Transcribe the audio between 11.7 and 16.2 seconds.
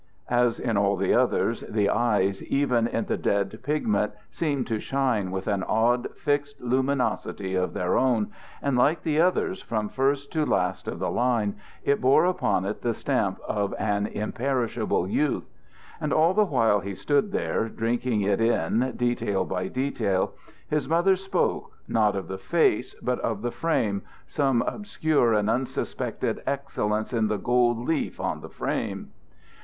it bore upon it the stamp of an imperishable youth. And